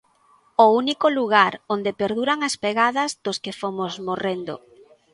[0.63, 4.55] O único lugar onde perduran as pegadas dos que fomos morrendo.